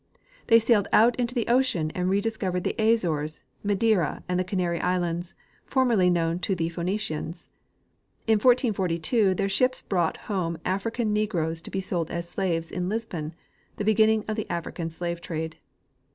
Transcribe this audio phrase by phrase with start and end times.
[0.47, 5.35] They sailed out into the ocean and rediscovered the Azores, Madeira and the Canary islands,
[5.63, 7.49] formerly knoAvn to the Phenicians.
[8.25, 13.35] In 1442 their ships brought home African negroes to be sold as slaves in Lisbon,
[13.77, 15.57] the beginning of the African slave trade.